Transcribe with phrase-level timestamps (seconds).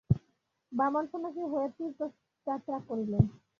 [0.71, 3.23] বামন সন্ন্যাসী হইয়া তীর্থযাত্রা করিলেন।